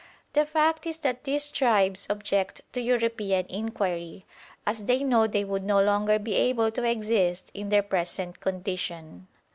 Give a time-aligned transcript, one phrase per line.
[0.33, 4.25] The fact is that these tribes object to European inquiry,
[4.65, 9.27] as they know they would no longer be able to exist in their present condition.